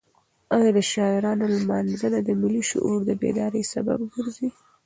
[0.55, 4.49] ایا د شاعرانو لمانځنه د ملي شعور د بیدارۍ سبب ګرځي؟